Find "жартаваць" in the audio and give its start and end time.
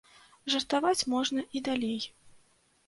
0.53-1.07